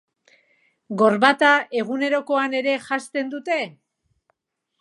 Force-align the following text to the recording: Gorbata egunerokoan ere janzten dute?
Gorbata 1.01 1.51
egunerokoan 1.81 2.57
ere 2.63 2.73
janzten 2.89 3.33
dute? 3.37 3.61